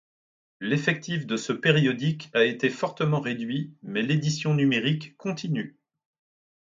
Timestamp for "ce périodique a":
1.37-2.43